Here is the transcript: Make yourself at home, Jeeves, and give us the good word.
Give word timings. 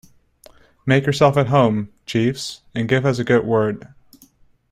Make 0.83 1.05
yourself 1.05 1.37
at 1.37 1.49
home, 1.49 1.91
Jeeves, 2.07 2.63
and 2.73 2.89
give 2.89 3.05
us 3.05 3.17
the 3.17 3.23
good 3.23 3.45
word. 3.45 3.87